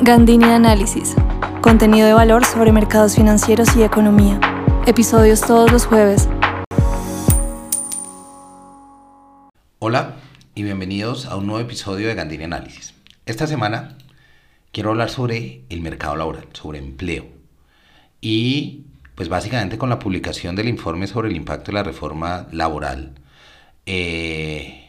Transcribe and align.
Gandini 0.00 0.44
Análisis. 0.44 1.16
Contenido 1.60 2.06
de 2.06 2.12
valor 2.12 2.44
sobre 2.44 2.70
mercados 2.70 3.16
financieros 3.16 3.76
y 3.76 3.82
economía. 3.82 4.38
Episodios 4.86 5.40
todos 5.40 5.72
los 5.72 5.86
jueves. 5.86 6.28
Hola 9.80 10.14
y 10.54 10.62
bienvenidos 10.62 11.26
a 11.26 11.36
un 11.36 11.48
nuevo 11.48 11.60
episodio 11.60 12.06
de 12.06 12.14
Gandini 12.14 12.44
Análisis. 12.44 12.94
Esta 13.26 13.48
semana 13.48 13.98
quiero 14.70 14.90
hablar 14.90 15.10
sobre 15.10 15.64
el 15.68 15.80
mercado 15.80 16.14
laboral, 16.14 16.46
sobre 16.52 16.78
empleo. 16.78 17.26
Y 18.20 18.84
pues 19.16 19.28
básicamente 19.28 19.78
con 19.78 19.88
la 19.90 19.98
publicación 19.98 20.54
del 20.54 20.68
informe 20.68 21.08
sobre 21.08 21.28
el 21.28 21.36
impacto 21.36 21.72
de 21.72 21.72
la 21.72 21.82
reforma 21.82 22.46
laboral 22.52 23.14
eh, 23.84 24.87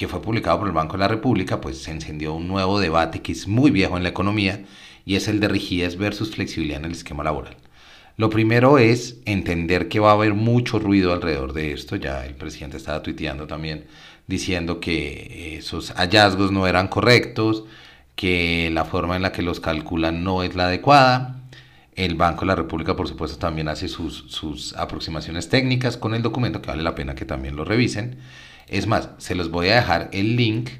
que 0.00 0.08
fue 0.08 0.22
publicado 0.22 0.60
por 0.60 0.66
el 0.66 0.72
Banco 0.72 0.94
de 0.94 1.00
la 1.00 1.08
República, 1.08 1.60
pues 1.60 1.82
se 1.82 1.90
encendió 1.90 2.32
un 2.32 2.48
nuevo 2.48 2.80
debate 2.80 3.20
que 3.20 3.32
es 3.32 3.46
muy 3.46 3.70
viejo 3.70 3.98
en 3.98 4.02
la 4.02 4.08
economía 4.08 4.64
y 5.04 5.16
es 5.16 5.28
el 5.28 5.40
de 5.40 5.48
rigidez 5.48 5.98
versus 5.98 6.34
flexibilidad 6.34 6.78
en 6.78 6.86
el 6.86 6.92
esquema 6.92 7.22
laboral. 7.22 7.58
Lo 8.16 8.30
primero 8.30 8.78
es 8.78 9.18
entender 9.26 9.88
que 9.88 10.00
va 10.00 10.12
a 10.12 10.14
haber 10.14 10.32
mucho 10.32 10.78
ruido 10.78 11.12
alrededor 11.12 11.52
de 11.52 11.74
esto. 11.74 11.96
Ya 11.96 12.24
el 12.24 12.34
presidente 12.34 12.78
estaba 12.78 13.02
tuiteando 13.02 13.46
también 13.46 13.88
diciendo 14.26 14.80
que 14.80 15.58
esos 15.58 15.90
hallazgos 15.90 16.50
no 16.50 16.66
eran 16.66 16.88
correctos, 16.88 17.64
que 18.16 18.70
la 18.72 18.86
forma 18.86 19.16
en 19.16 19.22
la 19.22 19.32
que 19.32 19.42
los 19.42 19.60
calculan 19.60 20.24
no 20.24 20.42
es 20.42 20.54
la 20.54 20.68
adecuada. 20.68 21.42
El 21.94 22.14
Banco 22.14 22.40
de 22.40 22.46
la 22.46 22.56
República, 22.56 22.96
por 22.96 23.06
supuesto, 23.06 23.36
también 23.36 23.68
hace 23.68 23.86
sus, 23.86 24.24
sus 24.28 24.74
aproximaciones 24.78 25.50
técnicas 25.50 25.98
con 25.98 26.14
el 26.14 26.22
documento, 26.22 26.62
que 26.62 26.70
vale 26.70 26.82
la 26.82 26.94
pena 26.94 27.14
que 27.14 27.26
también 27.26 27.54
lo 27.54 27.66
revisen. 27.66 28.16
Es 28.70 28.86
más, 28.86 29.10
se 29.18 29.34
los 29.34 29.50
voy 29.50 29.68
a 29.68 29.74
dejar 29.74 30.08
el 30.12 30.36
link, 30.36 30.70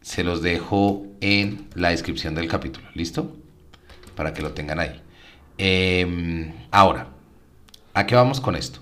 se 0.00 0.24
los 0.24 0.40
dejo 0.40 1.06
en 1.20 1.66
la 1.74 1.90
descripción 1.90 2.34
del 2.34 2.48
capítulo, 2.48 2.88
¿listo? 2.94 3.36
Para 4.16 4.32
que 4.32 4.40
lo 4.40 4.52
tengan 4.52 4.80
ahí. 4.80 5.02
Em, 5.58 6.50
ahora, 6.70 7.08
¿a 7.92 8.06
qué 8.06 8.14
vamos 8.14 8.40
con 8.40 8.56
esto? 8.56 8.80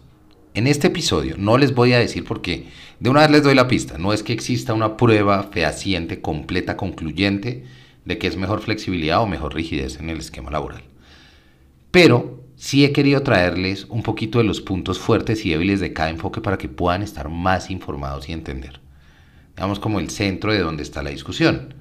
En 0.54 0.68
este 0.68 0.86
episodio 0.86 1.34
no 1.36 1.58
les 1.58 1.74
voy 1.74 1.92
a 1.94 1.98
decir 1.98 2.24
porque 2.24 2.68
de 3.00 3.10
una 3.10 3.22
vez 3.22 3.30
les 3.32 3.42
doy 3.42 3.56
la 3.56 3.66
pista, 3.66 3.98
no 3.98 4.12
es 4.12 4.22
que 4.22 4.34
exista 4.34 4.72
una 4.72 4.96
prueba 4.96 5.42
fehaciente, 5.42 6.20
completa, 6.20 6.76
concluyente 6.76 7.64
de 8.04 8.18
que 8.18 8.28
es 8.28 8.36
mejor 8.36 8.60
flexibilidad 8.60 9.20
o 9.20 9.26
mejor 9.26 9.52
rigidez 9.52 9.98
en 9.98 10.10
el 10.10 10.18
esquema 10.18 10.52
laboral. 10.52 10.84
Pero 11.90 12.37
sí 12.58 12.84
he 12.84 12.92
querido 12.92 13.22
traerles 13.22 13.86
un 13.88 14.02
poquito 14.02 14.38
de 14.38 14.44
los 14.44 14.60
puntos 14.60 14.98
fuertes 14.98 15.46
y 15.46 15.50
débiles 15.50 15.78
de 15.80 15.92
cada 15.92 16.10
enfoque 16.10 16.40
para 16.40 16.58
que 16.58 16.68
puedan 16.68 17.02
estar 17.02 17.28
más 17.28 17.70
informados 17.70 18.28
y 18.28 18.32
entender. 18.32 18.80
Digamos 19.54 19.78
como 19.78 20.00
el 20.00 20.10
centro 20.10 20.52
de 20.52 20.58
donde 20.58 20.82
está 20.82 21.02
la 21.02 21.10
discusión. 21.10 21.74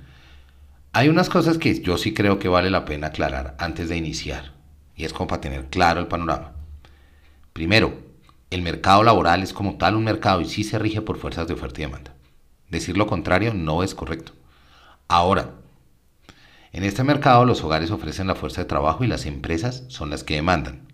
Hay 0.93 1.09
unas 1.09 1.29
cosas 1.29 1.57
que 1.57 1.81
yo 1.81 1.97
sí 1.97 2.13
creo 2.13 2.39
que 2.39 2.47
vale 2.47 2.69
la 2.69 2.85
pena 2.85 3.07
aclarar 3.07 3.55
antes 3.59 3.89
de 3.89 3.97
iniciar, 3.97 4.53
y 4.95 5.03
es 5.03 5.13
como 5.13 5.27
para 5.27 5.41
tener 5.41 5.65
claro 5.65 5.99
el 5.99 6.07
panorama. 6.07 6.53
Primero, 7.53 7.97
el 8.51 8.61
mercado 8.61 9.03
laboral 9.03 9.43
es 9.43 9.53
como 9.53 9.77
tal 9.77 9.95
un 9.95 10.03
mercado 10.03 10.41
y 10.41 10.45
sí 10.45 10.63
se 10.63 10.79
rige 10.79 11.01
por 11.01 11.17
fuerzas 11.17 11.47
de 11.47 11.55
oferta 11.55 11.81
y 11.81 11.85
demanda. 11.85 12.13
Decir 12.69 12.97
lo 12.97 13.07
contrario 13.07 13.53
no 13.53 13.83
es 13.83 13.95
correcto. 13.95 14.33
Ahora, 15.07 15.51
en 16.71 16.83
este 16.83 17.03
mercado 17.03 17.45
los 17.45 17.63
hogares 17.63 17.91
ofrecen 17.91 18.27
la 18.27 18.35
fuerza 18.35 18.61
de 18.61 18.67
trabajo 18.67 19.03
y 19.03 19.07
las 19.07 19.25
empresas 19.25 19.83
son 19.87 20.09
las 20.09 20.23
que 20.23 20.35
demandan. 20.35 20.87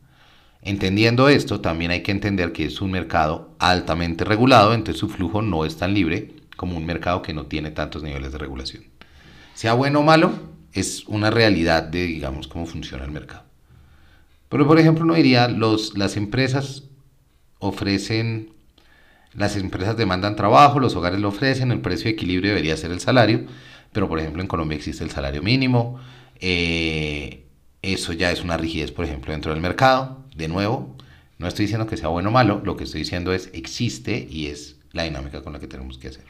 Entendiendo 0.61 1.27
esto, 1.27 1.59
también 1.59 1.91
hay 1.91 2.03
que 2.03 2.11
entender 2.11 2.53
que 2.53 2.65
es 2.65 2.79
un 2.81 2.91
mercado 2.91 3.53
altamente 3.59 4.23
regulado, 4.23 4.73
entonces 4.73 4.99
su 4.99 5.09
flujo 5.09 5.41
no 5.41 5.65
es 5.65 5.77
tan 5.77 5.93
libre 5.93 6.35
como 6.55 6.77
un 6.77 6.85
mercado 6.85 7.21
que 7.21 7.33
no 7.33 7.47
tiene 7.47 7.71
tantos 7.71 8.01
niveles 8.01 8.31
de 8.31 8.37
regulación. 8.37 8.83
Sea 9.53 9.73
bueno 9.73 9.99
o 9.99 10.03
malo, 10.03 10.31
es 10.71 11.05
una 11.07 11.29
realidad 11.29 11.83
de, 11.83 12.05
digamos, 12.05 12.47
cómo 12.47 12.65
funciona 12.65 13.03
el 13.03 13.11
mercado. 13.11 13.43
Pero, 14.49 14.67
por 14.67 14.79
ejemplo, 14.79 15.03
uno 15.03 15.15
diría, 15.15 15.47
los, 15.47 15.97
las 15.97 16.15
empresas 16.15 16.83
ofrecen, 17.59 18.53
las 19.33 19.57
empresas 19.57 19.97
demandan 19.97 20.35
trabajo, 20.35 20.79
los 20.79 20.95
hogares 20.95 21.19
lo 21.19 21.29
ofrecen, 21.29 21.71
el 21.71 21.81
precio 21.81 22.05
de 22.05 22.11
equilibrio 22.11 22.51
debería 22.51 22.77
ser 22.77 22.91
el 22.91 22.99
salario, 22.99 23.45
pero 23.93 24.09
por 24.09 24.19
ejemplo 24.19 24.41
en 24.41 24.47
Colombia 24.47 24.75
existe 24.75 25.03
el 25.03 25.11
salario 25.11 25.41
mínimo, 25.41 25.99
eh, 26.41 27.45
eso 27.81 28.13
ya 28.13 28.31
es 28.31 28.43
una 28.43 28.57
rigidez, 28.57 28.91
por 28.91 29.05
ejemplo, 29.05 29.31
dentro 29.31 29.51
del 29.53 29.61
mercado, 29.61 30.25
de 30.35 30.47
nuevo, 30.47 30.95
no 31.37 31.47
estoy 31.47 31.65
diciendo 31.65 31.87
que 31.87 31.97
sea 31.97 32.09
bueno 32.09 32.29
o 32.29 32.31
malo, 32.31 32.61
lo 32.63 32.75
que 32.75 32.85
estoy 32.85 33.01
diciendo 33.01 33.33
es 33.33 33.49
existe 33.53 34.27
y 34.29 34.47
es 34.47 34.77
la 34.91 35.03
dinámica 35.03 35.41
con 35.41 35.53
la 35.53 35.59
que 35.59 35.67
tenemos 35.67 35.97
que 35.97 36.09
hacer. 36.09 36.23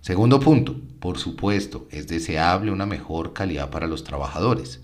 Segundo 0.00 0.40
punto, 0.40 0.76
por 1.00 1.18
supuesto, 1.18 1.88
es 1.90 2.06
deseable 2.06 2.70
una 2.70 2.86
mejor 2.86 3.32
calidad 3.32 3.70
para 3.70 3.86
los 3.86 4.04
trabajadores, 4.04 4.80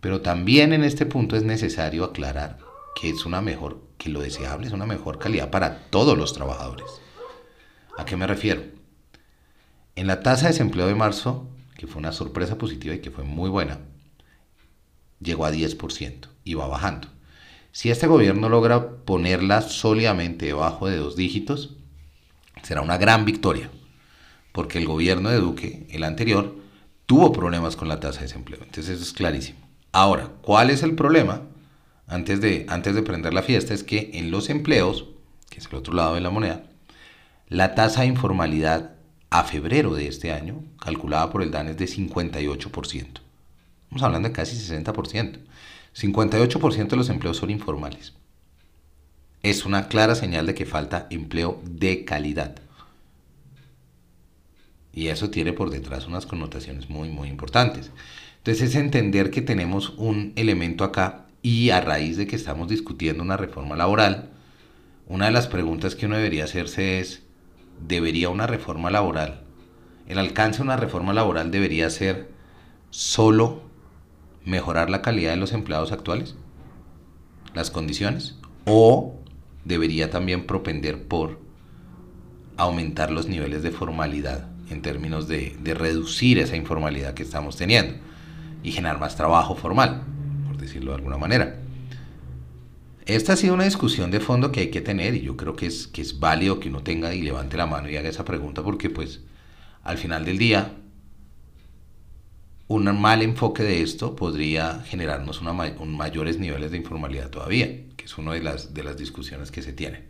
pero 0.00 0.20
también 0.20 0.72
en 0.72 0.82
este 0.82 1.06
punto 1.06 1.36
es 1.36 1.44
necesario 1.44 2.04
aclarar 2.04 2.58
que 3.00 3.10
es 3.10 3.24
una 3.24 3.40
mejor, 3.40 3.82
que 3.98 4.10
lo 4.10 4.20
deseable 4.20 4.66
es 4.66 4.72
una 4.72 4.86
mejor 4.86 5.18
calidad 5.18 5.50
para 5.50 5.78
todos 5.90 6.18
los 6.18 6.32
trabajadores. 6.32 6.86
¿A 7.98 8.04
qué 8.04 8.16
me 8.16 8.26
refiero? 8.26 8.62
En 9.94 10.06
la 10.06 10.22
tasa 10.22 10.46
de 10.46 10.52
desempleo 10.52 10.86
de 10.86 10.94
marzo, 10.94 11.48
que 11.76 11.86
fue 11.86 12.00
una 12.00 12.12
sorpresa 12.12 12.56
positiva 12.56 12.94
y 12.94 13.00
que 13.00 13.10
fue 13.10 13.24
muy 13.24 13.50
buena, 13.50 13.78
llegó 15.20 15.44
a 15.44 15.52
10% 15.52 16.28
y 16.44 16.54
va 16.54 16.66
bajando. 16.66 17.08
Si 17.72 17.90
este 17.90 18.06
gobierno 18.06 18.48
logra 18.48 18.96
ponerla 19.04 19.62
sólidamente 19.62 20.46
debajo 20.46 20.88
de 20.88 20.96
dos 20.96 21.16
dígitos, 21.16 21.76
será 22.62 22.82
una 22.82 22.98
gran 22.98 23.24
victoria, 23.24 23.70
porque 24.52 24.78
el 24.78 24.86
gobierno 24.86 25.30
de 25.30 25.40
Duque, 25.40 25.86
el 25.90 26.04
anterior, 26.04 26.54
tuvo 27.06 27.32
problemas 27.32 27.76
con 27.76 27.88
la 27.88 28.00
tasa 28.00 28.20
de 28.20 28.26
desempleo. 28.26 28.60
Entonces 28.62 28.96
eso 28.96 29.02
es 29.02 29.12
clarísimo. 29.12 29.58
Ahora, 29.92 30.30
¿cuál 30.42 30.70
es 30.70 30.82
el 30.82 30.94
problema? 30.94 31.42
Antes 32.06 32.40
de, 32.40 32.66
antes 32.68 32.94
de 32.94 33.02
prender 33.02 33.34
la 33.34 33.42
fiesta, 33.42 33.74
es 33.74 33.84
que 33.84 34.10
en 34.14 34.30
los 34.30 34.48
empleos, 34.48 35.06
que 35.50 35.58
es 35.58 35.66
el 35.66 35.74
otro 35.74 35.94
lado 35.94 36.14
de 36.14 36.20
la 36.20 36.30
moneda, 36.30 36.64
la 37.48 37.74
tasa 37.74 38.02
de 38.02 38.08
informalidad 38.08 38.92
a 39.32 39.44
febrero 39.44 39.94
de 39.94 40.08
este 40.08 40.30
año, 40.30 40.62
calculada 40.78 41.30
por 41.30 41.42
el 41.42 41.50
DAN, 41.50 41.68
es 41.68 41.78
de 41.78 41.86
58%. 41.86 42.66
Estamos 42.84 44.02
hablando 44.02 44.28
de 44.28 44.34
casi 44.34 44.56
60%. 44.56 45.38
58% 45.96 46.88
de 46.88 46.96
los 46.96 47.08
empleos 47.08 47.38
son 47.38 47.48
informales. 47.48 48.12
Es 49.42 49.64
una 49.64 49.88
clara 49.88 50.16
señal 50.16 50.44
de 50.44 50.54
que 50.54 50.66
falta 50.66 51.06
empleo 51.08 51.62
de 51.64 52.04
calidad. 52.04 52.56
Y 54.92 55.06
eso 55.06 55.30
tiene 55.30 55.54
por 55.54 55.70
detrás 55.70 56.06
unas 56.06 56.26
connotaciones 56.26 56.90
muy, 56.90 57.08
muy 57.08 57.28
importantes. 57.28 57.90
Entonces 58.36 58.68
es 58.68 58.74
entender 58.74 59.30
que 59.30 59.40
tenemos 59.40 59.94
un 59.96 60.34
elemento 60.36 60.84
acá 60.84 61.24
y 61.40 61.70
a 61.70 61.80
raíz 61.80 62.18
de 62.18 62.26
que 62.26 62.36
estamos 62.36 62.68
discutiendo 62.68 63.22
una 63.22 63.38
reforma 63.38 63.76
laboral, 63.76 64.28
una 65.06 65.24
de 65.24 65.32
las 65.32 65.46
preguntas 65.46 65.94
que 65.94 66.04
uno 66.04 66.16
debería 66.16 66.44
hacerse 66.44 67.00
es, 67.00 67.22
debería 67.86 68.28
una 68.28 68.46
reforma 68.46 68.90
laboral, 68.90 69.42
el 70.08 70.18
alcance 70.18 70.58
de 70.58 70.64
una 70.64 70.76
reforma 70.76 71.12
laboral 71.12 71.50
debería 71.50 71.88
ser 71.90 72.30
solo 72.90 73.62
mejorar 74.44 74.90
la 74.90 75.02
calidad 75.02 75.30
de 75.30 75.36
los 75.36 75.52
empleados 75.52 75.92
actuales, 75.92 76.34
las 77.54 77.70
condiciones, 77.70 78.36
o 78.64 79.14
debería 79.64 80.10
también 80.10 80.46
propender 80.46 81.06
por 81.06 81.40
aumentar 82.56 83.10
los 83.10 83.26
niveles 83.26 83.62
de 83.62 83.70
formalidad 83.70 84.48
en 84.68 84.82
términos 84.82 85.28
de, 85.28 85.56
de, 85.62 85.74
reducir 85.74 86.38
esa 86.38 86.56
informalidad 86.56 87.14
que 87.14 87.22
estamos 87.22 87.56
teniendo 87.56 87.94
y 88.62 88.72
generar 88.72 88.98
más 88.98 89.16
trabajo 89.16 89.54
formal, 89.54 90.02
por 90.46 90.56
decirlo 90.56 90.92
de 90.92 90.96
alguna 90.98 91.18
manera. 91.18 91.58
Esta 93.06 93.32
ha 93.32 93.36
sido 93.36 93.54
una 93.54 93.64
discusión 93.64 94.10
de 94.10 94.20
fondo 94.20 94.52
que 94.52 94.60
hay 94.60 94.70
que 94.70 94.80
tener 94.80 95.14
y 95.14 95.22
yo 95.22 95.36
creo 95.36 95.56
que 95.56 95.66
es, 95.66 95.88
que 95.88 96.02
es 96.02 96.20
válido 96.20 96.60
que 96.60 96.68
uno 96.68 96.82
tenga 96.82 97.14
y 97.14 97.22
levante 97.22 97.56
la 97.56 97.66
mano 97.66 97.90
y 97.90 97.96
haga 97.96 98.08
esa 98.08 98.24
pregunta 98.24 98.62
porque 98.62 98.90
pues 98.90 99.20
al 99.82 99.98
final 99.98 100.24
del 100.24 100.38
día 100.38 100.76
un 102.68 102.84
mal 103.00 103.22
enfoque 103.22 103.62
de 103.64 103.82
esto 103.82 104.16
podría 104.16 104.80
generarnos 104.86 105.40
una, 105.40 105.52
un 105.52 105.96
mayores 105.96 106.38
niveles 106.38 106.70
de 106.70 106.78
informalidad 106.78 107.28
todavía, 107.28 107.66
que 107.96 108.04
es 108.04 108.16
una 108.16 108.32
de 108.32 108.40
las, 108.42 108.72
de 108.72 108.82
las 108.82 108.96
discusiones 108.96 109.50
que 109.50 109.62
se 109.62 109.72
tienen. 109.72 110.06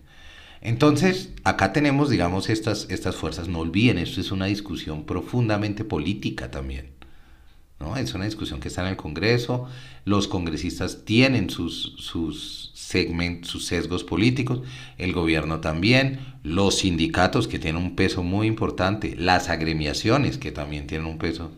Entonces, 0.61 1.31
acá 1.43 1.73
tenemos, 1.73 2.09
digamos, 2.09 2.49
estas, 2.49 2.87
estas 2.89 3.17
fuerzas. 3.17 3.49
No 3.49 3.59
olviden, 3.59 3.99
esto 3.99 4.21
es 4.21 4.31
una 4.31 4.47
discusión 4.47 5.07
profundamente 5.07 5.85
política 5.85 6.53
también. 6.53 6.92
¿No? 7.83 7.97
Es 7.97 8.15
una 8.15 8.25
discusión 8.25 8.61
que 8.61 8.69
está 8.69 8.83
en 8.83 8.89
el 8.89 8.97
Congreso. 8.97 9.69
Los 10.05 10.29
congresistas 10.29 11.05
tienen 11.05 11.51
sus, 11.51 11.95
sus 11.99 12.73
sus 13.43 13.67
sesgos 13.67 14.05
políticos, 14.05 14.61
el 14.99 15.13
gobierno 15.13 15.61
también, 15.61 16.21
los 16.43 16.79
sindicatos 16.79 17.49
que 17.49 17.59
tienen 17.59 17.83
un 17.83 17.97
peso 17.97 18.23
muy 18.23 18.47
importante, 18.47 19.15
las 19.17 19.49
agremiaciones 19.49 20.37
que 20.37 20.53
también 20.53 20.87
tienen 20.87 21.07
un 21.07 21.19
peso 21.19 21.53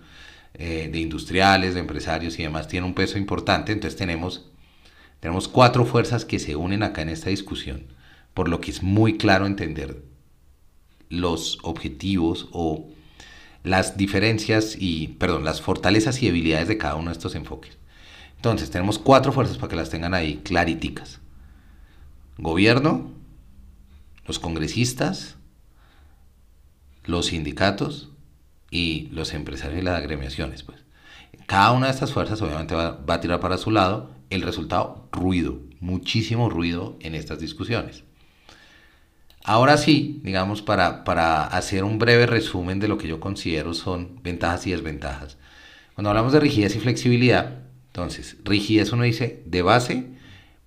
eh, 0.55 0.89
de 0.93 1.01
industriales, 1.01 1.75
de 1.75 1.81
empresarios 1.81 2.39
y 2.39 2.43
demás, 2.43 2.69
tienen 2.69 2.89
un 2.89 2.95
peso 2.95 3.19
importante. 3.19 3.73
Entonces 3.73 3.99
tenemos, 3.99 4.47
tenemos 5.19 5.49
cuatro 5.49 5.85
fuerzas 5.85 6.25
que 6.25 6.39
se 6.39 6.55
unen 6.55 6.83
acá 6.85 7.03
en 7.03 7.09
esta 7.09 7.31
discusión, 7.31 7.83
por 8.33 8.49
lo 8.49 8.61
que 8.61 8.71
es 8.71 8.83
muy 8.83 9.19
claro 9.19 9.47
entender 9.47 10.03
los 11.09 11.59
objetivos 11.63 12.49
o 12.53 12.91
las 13.65 13.97
diferencias 13.97 14.77
y, 14.79 15.09
perdón, 15.19 15.45
las 15.45 15.61
fortalezas 15.63 16.23
y 16.23 16.27
debilidades 16.27 16.69
de 16.69 16.79
cada 16.79 16.95
uno 16.95 17.07
de 17.11 17.15
estos 17.15 17.35
enfoques. 17.35 17.77
Entonces, 18.37 18.71
tenemos 18.71 18.99
cuatro 18.99 19.33
fuerzas 19.33 19.57
para 19.57 19.71
que 19.71 19.77
las 19.77 19.89
tengan 19.89 20.13
ahí 20.13 20.43
clariticas. 20.45 21.21
Gobierno, 22.37 23.11
los 24.27 24.39
congresistas, 24.39 25.37
los 27.05 27.27
sindicatos 27.27 28.11
y 28.71 29.09
los 29.13 29.33
empresarios 29.33 29.81
y 29.81 29.85
las 29.85 29.99
agremiaciones. 29.99 30.63
Pues. 30.63 30.81
Cada 31.47 31.73
una 31.73 31.87
de 31.87 31.93
estas 31.93 32.13
fuerzas 32.13 32.43
obviamente 32.43 32.75
va, 32.75 32.91
va 32.93 33.15
a 33.15 33.21
tirar 33.21 33.41
para 33.41 33.57
su 33.57 33.71
lado. 33.71 34.11
El 34.29 34.43
resultado, 34.43 35.09
ruido, 35.11 35.61
muchísimo 35.81 36.51
ruido 36.51 36.99
en 37.01 37.15
estas 37.15 37.39
discusiones. 37.39 38.05
Ahora 39.47 39.77
sí, 39.77 40.21
digamos, 40.25 40.63
para, 40.63 41.05
para 41.05 41.45
hacer 41.45 41.85
un 41.85 41.99
breve 41.99 42.25
resumen 42.25 42.81
de 42.81 42.89
lo 42.89 42.97
que 42.97 43.09
yo 43.09 43.21
considero 43.21 43.75
son 43.75 44.23
ventajas 44.23 44.67
y 44.67 44.71
desventajas. 44.71 45.37
Cuando 45.95 46.09
hablamos 46.09 46.33
de 46.33 46.41
rigidez 46.41 46.75
y 46.77 46.81
flexibilidad, 46.81 47.59
entonces, 47.89 48.39
rigidez 48.43 48.91
uno 48.93 49.05
dice, 49.05 49.43
de 49.45 49.61
base, 49.61 50.07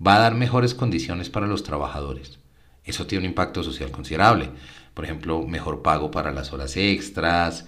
va 0.05 0.15
a 0.17 0.19
dar 0.19 0.35
mejores 0.35 0.75
condiciones 0.75 1.31
para 1.31 1.47
los 1.47 1.63
trabajadores. 1.63 2.37
Eso 2.85 3.07
tiene 3.07 3.25
un 3.25 3.31
impacto 3.31 3.63
social 3.63 3.89
considerable. 3.89 4.51
Por 4.93 5.05
ejemplo, 5.05 5.41
mejor 5.47 5.81
pago 5.81 6.11
para 6.11 6.31
las 6.31 6.53
horas 6.53 6.77
extras, 6.77 7.65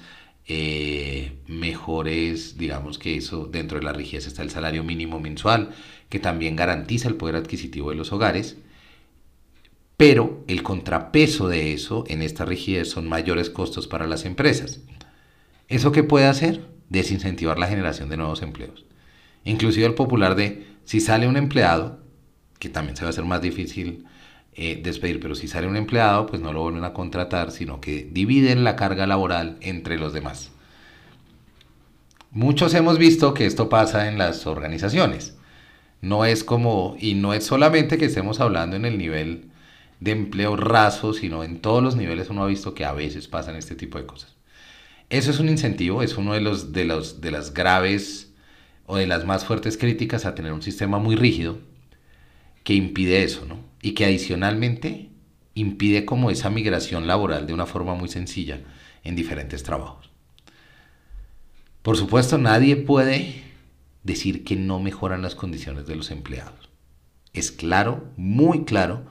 eh, 0.48 1.40
mejores, 1.48 2.60
digamos 2.60 3.00
que 3.00 3.18
eso 3.18 3.48
dentro 3.48 3.80
de 3.80 3.86
la 3.86 3.94
rigidez 3.94 4.28
está 4.28 4.44
el 4.44 4.52
salario 4.52 4.84
mínimo 4.84 5.20
mensual, 5.20 5.72
que 6.08 6.20
también 6.20 6.56
garantiza 6.56 7.10
el 7.10 7.16
poder 7.16 7.36
adquisitivo 7.36 7.90
de 7.90 7.96
los 7.96 8.12
hogares 8.14 8.58
pero 10.00 10.46
el 10.48 10.64
contrapeso 10.64 11.50
de 11.50 11.74
eso 11.74 12.06
en 12.08 12.22
esta 12.22 12.46
rigidez 12.46 12.90
son 12.90 13.10
mayores 13.10 13.50
costos 13.50 13.86
para 13.86 14.08
las 14.08 14.24
empresas. 14.24 14.80
¿Eso 15.68 15.92
qué 15.92 16.04
puede 16.04 16.26
hacer? 16.26 16.70
Desincentivar 16.88 17.60
la 17.60 17.68
generación 17.68 18.08
de 18.08 18.16
nuevos 18.16 18.42
empleos. 18.42 18.86
Inclusive 19.44 19.86
el 19.86 19.96
popular 19.96 20.36
de 20.36 20.66
si 20.86 21.02
sale 21.02 21.28
un 21.28 21.36
empleado, 21.36 22.00
que 22.60 22.70
también 22.70 22.96
se 22.96 23.04
va 23.04 23.08
a 23.08 23.10
hacer 23.10 23.26
más 23.26 23.42
difícil 23.42 24.06
eh, 24.54 24.80
despedir, 24.82 25.20
pero 25.20 25.36
si 25.36 25.50
sale 25.50 25.68
un 25.68 25.76
empleado, 25.76 26.28
pues 26.28 26.42
no 26.42 26.54
lo 26.54 26.62
vuelven 26.62 26.86
a 26.86 26.94
contratar, 26.94 27.52
sino 27.52 27.82
que 27.82 28.08
dividen 28.10 28.64
la 28.64 28.78
carga 28.78 29.06
laboral 29.06 29.58
entre 29.60 30.00
los 30.00 30.14
demás. 30.14 30.54
Muchos 32.32 32.74
hemos 32.74 32.98
visto 32.98 33.34
que 33.34 33.46
esto 33.46 33.68
pasa 33.68 34.08
en 34.08 34.18
las 34.18 34.48
organizaciones. 34.48 35.36
No 36.00 36.24
es 36.24 36.46
como, 36.46 36.96
y 36.98 37.16
no 37.16 37.34
es 37.34 37.44
solamente 37.44 37.98
que 37.98 38.06
estemos 38.06 38.40
hablando 38.40 38.78
en 38.78 38.86
el 38.86 38.98
nivel 38.98 39.49
de 40.00 40.12
empleo 40.12 40.56
raso, 40.56 41.14
sino 41.14 41.44
en 41.44 41.60
todos 41.60 41.84
los 41.84 41.96
niveles 41.96 42.30
uno 42.30 42.44
ha 42.44 42.48
visto 42.48 42.74
que 42.74 42.86
a 42.86 42.94
veces 42.94 43.28
pasan 43.28 43.56
este 43.56 43.76
tipo 43.76 43.98
de 43.98 44.06
cosas. 44.06 44.36
Eso 45.10 45.32
es 45.32 45.40
un 45.40 45.50
incentivo, 45.50 46.04
es 46.04 46.18
uno 46.18 46.34
de 46.34 46.42
los 46.42 46.72
de 46.72 46.86
los 46.86 47.22
de 47.22 47.32
las 47.32 47.54
graves 47.54 48.34
o 48.86 48.98
de 48.98 49.08
las 49.08 49.26
más 49.26 49.46
fuertes 49.46 49.78
críticas 49.78 50.26
a 50.26 50.36
tener 50.36 50.54
un 50.54 50.62
sistema 50.62 51.00
muy 51.00 51.16
rígido 51.16 51.60
que 52.64 52.74
impide 52.74 53.24
eso, 53.24 53.46
¿no? 53.46 53.60
Y 53.82 53.94
que 53.94 54.06
adicionalmente 54.06 55.10
impide 55.56 56.06
como 56.06 56.32
esa 56.32 56.50
migración 56.50 57.08
laboral 57.08 57.48
de 57.48 57.54
una 57.54 57.66
forma 57.66 57.96
muy 57.96 58.10
sencilla 58.10 58.62
en 59.04 59.16
diferentes 59.16 59.64
trabajos. 59.64 60.10
Por 61.82 61.98
supuesto, 61.98 62.38
nadie 62.38 62.76
puede 62.76 63.44
decir 64.04 64.44
que 64.44 64.56
no 64.56 64.80
mejoran 64.80 65.22
las 65.22 65.36
condiciones 65.36 65.88
de 65.88 65.96
los 65.96 66.12
empleados. 66.12 66.70
Es 67.34 67.52
claro, 67.52 68.12
muy 68.18 68.66
claro, 68.66 69.06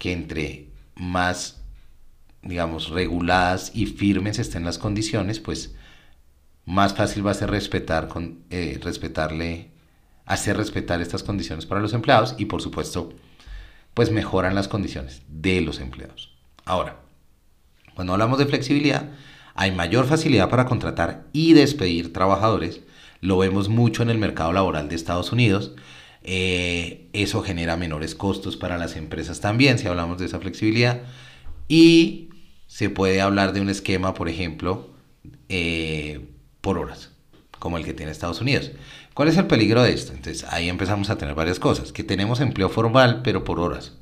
que 0.00 0.12
entre 0.12 0.70
más, 0.94 1.60
digamos, 2.42 2.88
reguladas 2.88 3.70
y 3.74 3.84
firmes 3.84 4.38
estén 4.38 4.64
las 4.64 4.78
condiciones, 4.78 5.40
pues 5.40 5.74
más 6.64 6.94
fácil 6.94 7.24
va 7.24 7.32
a 7.32 7.34
ser 7.34 7.50
respetar, 7.50 8.08
con, 8.08 8.38
eh, 8.48 8.80
respetarle, 8.82 9.70
hacer 10.24 10.56
respetar 10.56 11.02
estas 11.02 11.22
condiciones 11.22 11.66
para 11.66 11.82
los 11.82 11.92
empleados 11.92 12.34
y 12.38 12.46
por 12.46 12.62
supuesto, 12.62 13.12
pues 13.92 14.10
mejoran 14.10 14.54
las 14.54 14.68
condiciones 14.68 15.20
de 15.28 15.60
los 15.60 15.80
empleados. 15.80 16.34
Ahora, 16.64 16.96
cuando 17.94 18.14
hablamos 18.14 18.38
de 18.38 18.46
flexibilidad, 18.46 19.10
hay 19.54 19.70
mayor 19.70 20.06
facilidad 20.06 20.48
para 20.48 20.64
contratar 20.64 21.26
y 21.34 21.52
despedir 21.52 22.14
trabajadores. 22.14 22.80
Lo 23.20 23.36
vemos 23.36 23.68
mucho 23.68 24.02
en 24.02 24.08
el 24.08 24.16
mercado 24.16 24.54
laboral 24.54 24.88
de 24.88 24.96
Estados 24.96 25.30
Unidos, 25.30 25.72
eh, 26.22 27.08
eso 27.12 27.42
genera 27.42 27.76
menores 27.76 28.14
costos 28.14 28.56
para 28.56 28.78
las 28.78 28.96
empresas 28.96 29.40
también, 29.40 29.78
si 29.78 29.86
hablamos 29.86 30.18
de 30.18 30.26
esa 30.26 30.40
flexibilidad. 30.40 31.02
Y 31.68 32.30
se 32.66 32.90
puede 32.90 33.20
hablar 33.20 33.52
de 33.52 33.60
un 33.60 33.68
esquema, 33.68 34.14
por 34.14 34.28
ejemplo, 34.28 34.90
eh, 35.48 36.28
por 36.60 36.78
horas, 36.78 37.10
como 37.58 37.78
el 37.78 37.84
que 37.84 37.94
tiene 37.94 38.12
Estados 38.12 38.40
Unidos. 38.40 38.72
¿Cuál 39.14 39.28
es 39.28 39.36
el 39.36 39.46
peligro 39.46 39.82
de 39.82 39.92
esto? 39.92 40.12
Entonces 40.12 40.44
ahí 40.50 40.68
empezamos 40.68 41.10
a 41.10 41.18
tener 41.18 41.34
varias 41.34 41.58
cosas, 41.58 41.92
que 41.92 42.04
tenemos 42.04 42.40
empleo 42.40 42.68
formal, 42.68 43.22
pero 43.22 43.44
por 43.44 43.60
horas. 43.60 43.94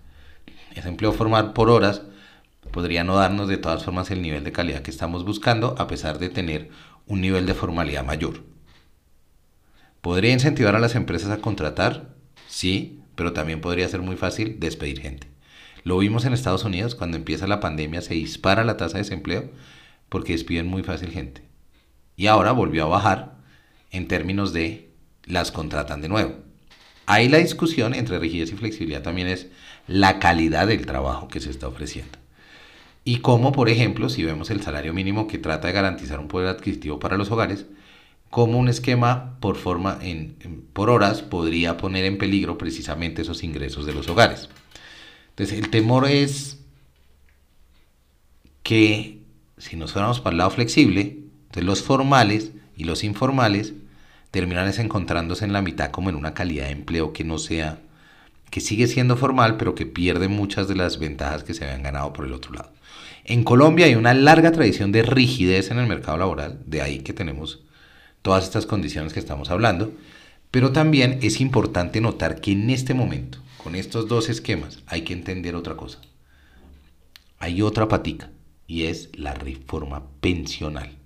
Ese 0.75 0.88
empleo 0.88 1.12
formal 1.12 1.53
por 1.55 1.70
horas 1.70 2.03
podría 2.73 3.05
no 3.05 3.17
darnos 3.17 3.49
de 3.49 3.56
todas 3.56 3.85
formas 3.85 4.11
el 4.11 4.23
nivel 4.23 4.44
de 4.44 4.53
calidad 4.53 4.82
que 4.82 4.91
estamos 4.91 5.25
buscando, 5.25 5.75
a 5.79 5.87
pesar 5.87 6.19
de 6.19 6.29
tener 6.29 6.70
un 7.06 7.20
nivel 7.20 7.47
de 7.47 7.55
formalidad 7.55 8.05
mayor. 8.05 8.43
¿Podría 10.00 10.32
incentivar 10.32 10.76
a 10.76 10.80
las 10.80 10.94
empresas 10.94 11.30
a 11.30 11.40
contratar? 11.40 12.14
Sí, 12.46 13.00
pero 13.14 13.32
también 13.32 13.60
podría 13.60 13.88
ser 13.88 14.00
muy 14.00 14.16
fácil 14.16 14.60
despedir 14.60 15.00
gente. 15.00 15.26
Lo 15.84 15.98
vimos 15.98 16.24
en 16.24 16.32
Estados 16.32 16.64
Unidos, 16.64 16.94
cuando 16.94 17.16
empieza 17.16 17.46
la 17.46 17.60
pandemia 17.60 18.00
se 18.00 18.14
dispara 18.14 18.64
la 18.64 18.76
tasa 18.76 18.98
de 18.98 19.04
desempleo 19.04 19.50
porque 20.08 20.32
despiden 20.32 20.66
muy 20.66 20.82
fácil 20.82 21.10
gente. 21.10 21.42
Y 22.16 22.26
ahora 22.26 22.52
volvió 22.52 22.84
a 22.84 22.88
bajar 22.88 23.38
en 23.90 24.08
términos 24.08 24.52
de 24.52 24.90
las 25.24 25.50
contratan 25.52 26.00
de 26.00 26.08
nuevo. 26.08 26.36
Ahí 27.06 27.28
la 27.28 27.38
discusión 27.38 27.94
entre 27.94 28.18
rigidez 28.18 28.52
y 28.52 28.56
flexibilidad 28.56 29.02
también 29.02 29.28
es 29.28 29.48
la 29.86 30.18
calidad 30.18 30.66
del 30.66 30.84
trabajo 30.84 31.28
que 31.28 31.40
se 31.40 31.50
está 31.50 31.66
ofreciendo. 31.66 32.18
Y 33.04 33.20
cómo, 33.20 33.52
por 33.52 33.70
ejemplo, 33.70 34.10
si 34.10 34.24
vemos 34.24 34.50
el 34.50 34.62
salario 34.62 34.92
mínimo 34.92 35.26
que 35.26 35.38
trata 35.38 35.68
de 35.68 35.74
garantizar 35.74 36.20
un 36.20 36.28
poder 36.28 36.48
adquisitivo 36.48 36.98
para 36.98 37.16
los 37.16 37.30
hogares, 37.30 37.64
cómo 38.30 38.58
un 38.58 38.69
esquema 38.69 39.38
por 39.40 39.56
forma 39.56 39.98
en, 40.02 40.36
por 40.72 40.90
horas 40.90 41.22
podría 41.22 41.76
poner 41.76 42.04
en 42.04 42.19
peligro 42.19 42.58
precisamente 42.58 43.22
esos 43.22 43.42
ingresos 43.42 43.86
de 43.86 43.94
los 43.94 44.08
hogares. 44.08 44.48
Entonces, 45.30 45.58
el 45.58 45.70
temor 45.70 46.06
es 46.06 46.58
que 48.62 49.19
si 49.56 49.76
nos 49.76 49.92
fuéramos 49.92 50.20
para 50.20 50.34
el 50.34 50.38
lado 50.38 50.50
flexible, 50.50 51.19
entonces 51.46 51.64
los 51.64 51.82
formales 51.82 52.52
y 52.76 52.84
los 52.84 53.02
informales 53.02 53.72
terminan 54.31 54.72
encontrándose 54.78 55.44
en 55.44 55.52
la 55.52 55.62
mitad 55.62 55.91
como 55.91 56.10
en 56.10 56.17
una 56.17 56.34
calidad 56.34 56.67
de 56.67 56.72
empleo 56.72 57.12
que 57.12 57.24
no 57.24 57.38
sea, 57.38 57.81
que 58.50 58.60
sigue 58.60 58.86
siendo 58.86 59.17
formal, 59.17 59.56
pero 59.56 59.74
que 59.74 59.86
pierde 59.86 60.29
muchas 60.29 60.69
de 60.69 60.76
las 60.76 60.98
ventajas 60.98 61.44
que 61.44 61.55
se 61.55 61.64
habían 61.64 61.82
ganado 61.82 62.12
por 62.12 62.26
el 62.26 62.32
otro 62.32 62.53
lado. 62.53 62.72
En 63.24 63.44
Colombia 63.44 63.86
hay 63.86 63.94
una 63.94 64.14
larga 64.14 64.53
tradición 64.53 64.93
de 64.93 65.03
rigidez 65.03 65.70
en 65.70 65.79
el 65.79 65.86
mercado 65.86 66.19
laboral, 66.19 66.60
de 66.67 66.82
ahí 66.82 67.00
que 67.00 67.12
tenemos 67.12 67.62
todas 68.22 68.44
estas 68.44 68.67
condiciones 68.67 69.13
que 69.13 69.20
estamos 69.20 69.51
hablando, 69.51 69.93
pero 70.51 70.72
también 70.72 71.19
es 71.22 71.41
importante 71.41 72.01
notar 72.01 72.41
que 72.41 72.53
en 72.53 72.70
este 72.70 72.94
momento, 72.94 73.39
con 73.63 73.75
estos 73.75 74.08
dos 74.08 74.29
esquemas, 74.29 74.82
hay 74.87 75.03
que 75.03 75.13
entender 75.13 75.55
otra 75.55 75.77
cosa. 75.77 76.01
Hay 77.39 77.63
otra 77.63 77.89
patica 77.89 78.31
y 78.67 78.84
es 78.84 79.10
la 79.15 79.34
reforma 79.34 80.05
pensional. 80.20 80.96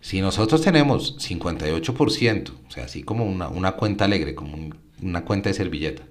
Si 0.00 0.20
nosotros 0.20 0.62
tenemos 0.62 1.18
58%, 1.18 2.50
o 2.50 2.70
sea, 2.70 2.84
así 2.84 3.02
como 3.02 3.24
una, 3.24 3.72
cuenta 3.72 4.04
alegre, 4.04 4.36
como 4.36 4.70
una 5.02 5.24
cuenta 5.24 5.48
de 5.48 5.54
servilleta, 5.54 6.04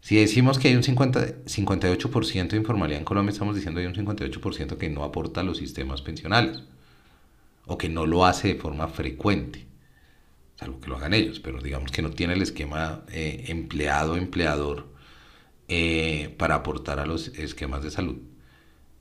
si 0.00 0.16
decimos 0.16 0.58
que 0.58 0.68
hay 0.68 0.76
un 0.76 0.84
50, 0.84 1.44
58% 1.44 2.48
de 2.50 2.56
informalidad 2.56 3.00
en 3.00 3.04
Colombia, 3.04 3.32
estamos 3.32 3.56
diciendo 3.56 3.80
que 3.80 3.86
hay 3.86 3.92
un 3.92 4.06
58% 4.06 4.76
que 4.76 4.88
no 4.88 5.02
aporta 5.02 5.40
a 5.40 5.44
los 5.44 5.58
sistemas 5.58 6.02
pensionales 6.02 6.62
o 7.68 7.78
que 7.78 7.88
no 7.88 8.06
lo 8.06 8.26
hace 8.26 8.48
de 8.48 8.54
forma 8.56 8.88
frecuente, 8.88 9.66
salvo 10.56 10.80
que 10.80 10.88
lo 10.88 10.96
hagan 10.96 11.14
ellos, 11.14 11.38
pero 11.38 11.60
digamos 11.60 11.92
que 11.92 12.02
no 12.02 12.10
tiene 12.10 12.32
el 12.32 12.42
esquema 12.42 13.04
eh, 13.12 13.44
empleado-empleador 13.48 14.88
eh, 15.68 16.34
para 16.38 16.56
aportar 16.56 16.98
a 16.98 17.06
los 17.06 17.28
esquemas 17.28 17.82
de 17.84 17.90
salud 17.90 18.16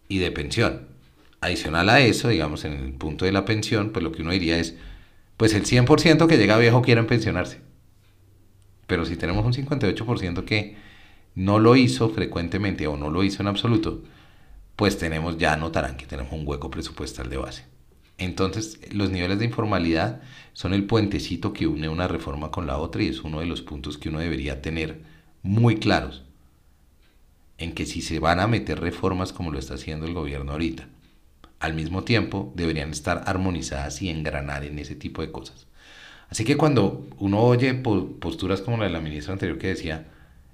y 0.09 0.19
de 0.19 0.31
pensión. 0.31 0.89
Adicional 1.39 1.89
a 1.89 2.01
eso, 2.01 2.27
digamos, 2.27 2.65
en 2.65 2.73
el 2.73 2.93
punto 2.93 3.25
de 3.25 3.31
la 3.31 3.45
pensión, 3.45 3.91
pues 3.91 4.03
lo 4.03 4.11
que 4.11 4.21
uno 4.21 4.31
diría 4.31 4.59
es, 4.59 4.75
pues 5.37 5.53
el 5.53 5.63
100% 5.65 6.27
que 6.27 6.37
llega 6.37 6.57
viejo 6.57 6.81
quieren 6.81 7.07
pensionarse. 7.07 7.61
Pero 8.85 9.05
si 9.05 9.15
tenemos 9.15 9.45
un 9.45 9.53
58% 9.53 10.43
que 10.43 10.75
no 11.35 11.59
lo 11.59 11.75
hizo 11.75 12.09
frecuentemente 12.09 12.87
o 12.87 12.97
no 12.97 13.09
lo 13.09 13.23
hizo 13.23 13.41
en 13.43 13.47
absoluto, 13.47 14.03
pues 14.75 14.97
tenemos, 14.97 15.37
ya 15.37 15.55
notarán 15.55 15.95
que 15.95 16.05
tenemos 16.05 16.33
un 16.33 16.45
hueco 16.45 16.69
presupuestal 16.69 17.29
de 17.29 17.37
base. 17.37 17.76
Entonces, 18.17 18.79
los 18.91 19.11
niveles 19.11 19.39
de 19.39 19.45
informalidad 19.45 20.21
son 20.53 20.73
el 20.73 20.85
puentecito 20.85 21.53
que 21.53 21.67
une 21.67 21.87
una 21.87 22.07
reforma 22.07 22.49
con 22.49 22.65
la 22.65 22.77
otra 22.77 23.03
y 23.03 23.09
es 23.09 23.23
uno 23.23 23.39
de 23.39 23.45
los 23.45 23.61
puntos 23.61 23.97
que 23.97 24.09
uno 24.09 24.19
debería 24.19 24.61
tener 24.61 25.01
muy 25.43 25.77
claros 25.77 26.23
en 27.57 27.73
que 27.73 27.85
si 27.85 28.01
se 28.01 28.19
van 28.19 28.39
a 28.39 28.47
meter 28.47 28.79
reformas 28.79 29.33
como 29.33 29.51
lo 29.51 29.59
está 29.59 29.75
haciendo 29.75 30.05
el 30.05 30.13
gobierno 30.13 30.51
ahorita, 30.51 30.87
al 31.59 31.73
mismo 31.73 32.03
tiempo 32.03 32.53
deberían 32.55 32.91
estar 32.91 33.23
armonizadas 33.25 34.01
y 34.01 34.09
engranar 34.09 34.63
en 34.63 34.79
ese 34.79 34.95
tipo 34.95 35.21
de 35.21 35.31
cosas. 35.31 35.67
Así 36.29 36.43
que 36.43 36.57
cuando 36.57 37.07
uno 37.19 37.39
oye 37.39 37.73
posturas 37.73 38.61
como 38.61 38.77
la 38.77 38.85
de 38.85 38.91
la 38.91 38.99
ministra 38.99 39.33
anterior 39.33 39.57
que 39.57 39.67
decía, 39.67 40.07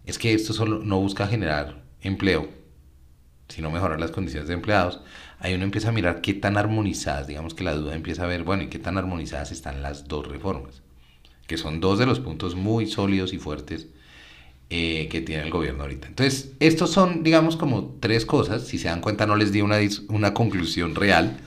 es 0.05 0.17
que 0.17 0.33
esto 0.33 0.53
solo 0.53 0.79
no 0.79 0.99
busca 0.99 1.27
generar 1.27 1.83
empleo, 2.01 2.49
sino 3.53 3.69
mejorar 3.69 3.99
las 3.99 4.09
condiciones 4.09 4.47
de 4.47 4.55
empleados, 4.55 4.99
ahí 5.39 5.53
uno 5.53 5.63
empieza 5.63 5.89
a 5.89 5.91
mirar 5.91 6.21
qué 6.21 6.33
tan 6.33 6.57
armonizadas, 6.57 7.27
digamos 7.27 7.53
que 7.53 7.63
la 7.63 7.75
duda 7.75 7.93
empieza 7.93 8.23
a 8.23 8.27
ver, 8.27 8.43
bueno, 8.43 8.63
y 8.63 8.67
qué 8.67 8.79
tan 8.79 8.97
armonizadas 8.97 9.51
están 9.51 9.83
las 9.83 10.07
dos 10.07 10.27
reformas, 10.27 10.81
que 11.45 11.57
son 11.57 11.79
dos 11.79 11.99
de 11.99 12.07
los 12.07 12.19
puntos 12.19 12.55
muy 12.55 12.87
sólidos 12.87 13.31
y 13.31 13.37
fuertes 13.37 13.89
eh, 14.71 15.07
que 15.11 15.21
tiene 15.21 15.43
el 15.43 15.51
gobierno 15.51 15.83
ahorita. 15.83 16.07
Entonces, 16.07 16.53
estos 16.59 16.89
son, 16.89 17.21
digamos, 17.21 17.55
como 17.55 17.95
tres 17.99 18.25
cosas, 18.25 18.63
si 18.63 18.79
se 18.79 18.87
dan 18.87 19.01
cuenta 19.01 19.27
no 19.27 19.35
les 19.35 19.51
di 19.51 19.61
una, 19.61 19.77
una 20.09 20.33
conclusión 20.33 20.95
real, 20.95 21.37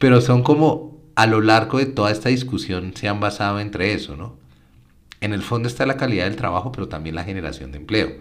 pero 0.00 0.20
son 0.20 0.42
como 0.42 0.98
a 1.14 1.26
lo 1.26 1.40
largo 1.40 1.78
de 1.78 1.86
toda 1.86 2.10
esta 2.10 2.30
discusión 2.30 2.92
se 2.96 3.08
han 3.08 3.20
basado 3.20 3.60
entre 3.60 3.92
eso, 3.92 4.16
¿no? 4.16 4.36
En 5.20 5.32
el 5.32 5.42
fondo 5.42 5.68
está 5.68 5.86
la 5.86 5.96
calidad 5.96 6.24
del 6.24 6.36
trabajo, 6.36 6.72
pero 6.72 6.88
también 6.88 7.14
la 7.14 7.24
generación 7.24 7.70
de 7.70 7.78
empleo. 7.78 8.16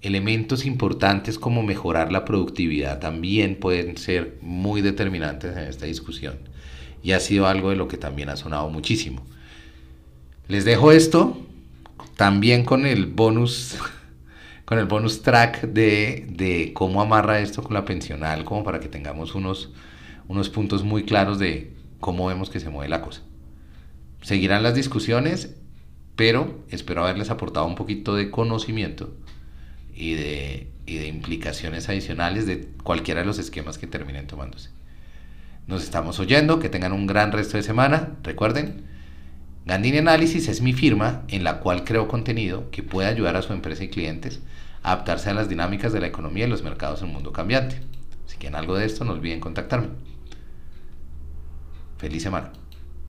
Elementos 0.00 0.64
importantes 0.64 1.38
como 1.38 1.64
mejorar 1.64 2.12
la 2.12 2.24
productividad 2.24 3.00
también 3.00 3.56
pueden 3.56 3.96
ser 3.96 4.38
muy 4.42 4.80
determinantes 4.80 5.56
en 5.56 5.64
esta 5.64 5.86
discusión. 5.86 6.38
Y 7.02 7.12
ha 7.12 7.20
sido 7.20 7.46
algo 7.46 7.70
de 7.70 7.76
lo 7.76 7.88
que 7.88 7.96
también 7.96 8.28
ha 8.28 8.36
sonado 8.36 8.68
muchísimo. 8.70 9.24
Les 10.46 10.64
dejo 10.64 10.92
esto 10.92 11.36
también 12.16 12.64
con 12.64 12.86
el 12.86 13.06
bonus 13.06 13.76
con 14.64 14.78
el 14.78 14.84
bonus 14.84 15.22
track 15.22 15.62
de, 15.62 16.26
de, 16.28 16.72
cómo 16.74 17.00
amarra 17.00 17.40
esto 17.40 17.62
con 17.62 17.72
la 17.72 17.86
pensional, 17.86 18.44
como 18.44 18.64
para 18.64 18.80
que 18.80 18.88
tengamos 18.88 19.34
unos, 19.34 19.70
unos 20.28 20.50
puntos 20.50 20.84
muy 20.84 21.04
claros 21.04 21.38
de 21.38 21.72
cómo 22.00 22.26
vemos 22.26 22.50
que 22.50 22.60
se 22.60 22.68
mueve 22.68 22.90
la 22.90 23.00
cosa. 23.00 23.22
Seguirán 24.20 24.62
las 24.62 24.74
discusiones, 24.74 25.56
pero 26.16 26.58
espero 26.68 27.02
haberles 27.02 27.30
aportado 27.30 27.66
un 27.66 27.76
poquito 27.76 28.14
de 28.14 28.30
conocimiento 28.30 29.10
y 29.98 30.14
de, 30.14 30.68
y 30.86 30.98
de 30.98 31.08
implicaciones 31.08 31.88
adicionales 31.88 32.46
de 32.46 32.68
cualquiera 32.84 33.20
de 33.20 33.26
los 33.26 33.40
esquemas 33.40 33.78
que 33.78 33.88
terminen 33.88 34.28
tomándose. 34.28 34.70
Nos 35.66 35.82
estamos 35.82 36.20
oyendo, 36.20 36.60
que 36.60 36.68
tengan 36.68 36.92
un 36.92 37.08
gran 37.08 37.32
resto 37.32 37.56
de 37.56 37.64
semana. 37.64 38.16
Recuerden, 38.22 38.84
Gandini 39.66 39.98
Análisis 39.98 40.48
es 40.48 40.62
mi 40.62 40.72
firma 40.72 41.24
en 41.26 41.42
la 41.42 41.58
cual 41.58 41.82
creo 41.84 42.06
contenido 42.06 42.70
que 42.70 42.84
puede 42.84 43.08
ayudar 43.08 43.34
a 43.36 43.42
su 43.42 43.52
empresa 43.52 43.82
y 43.82 43.88
clientes 43.88 44.40
a 44.84 44.92
adaptarse 44.92 45.30
a 45.30 45.34
las 45.34 45.48
dinámicas 45.48 45.92
de 45.92 46.00
la 46.00 46.06
economía 46.06 46.46
y 46.46 46.48
los 46.48 46.62
mercados 46.62 47.02
en 47.02 47.08
un 47.08 47.14
mundo 47.14 47.32
cambiante. 47.32 47.80
Si 48.26 48.36
quieren 48.36 48.56
algo 48.56 48.76
de 48.76 48.86
esto, 48.86 49.04
no 49.04 49.12
olviden 49.12 49.40
contactarme. 49.40 49.88
Feliz 51.98 52.22
semana. 52.22 52.52